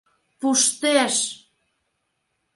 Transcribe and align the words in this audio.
—Пуштеш! 0.39 1.15